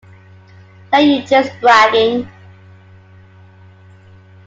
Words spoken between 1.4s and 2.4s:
bragging.